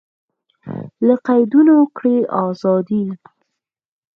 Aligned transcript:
له 1.07 1.15
قیدونو 1.27 1.75
کړئ 1.97 2.17
ازادي 2.45 3.03